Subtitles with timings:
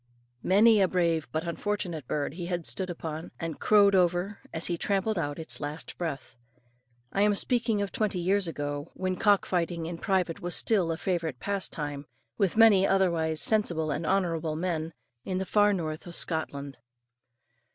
[0.41, 4.75] Many a brave but unfortunate bird he had stood upon, and crowed over, as he
[4.75, 6.39] trampled out its last breath.
[7.13, 10.97] I am speaking of twenty years ago, when cock fighting in private was still a
[10.97, 14.91] favourite pastime, with many otherwise sensible and honourable men,
[15.23, 16.79] in the far north of Scotland.